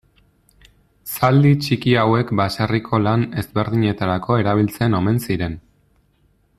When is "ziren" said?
5.29-5.59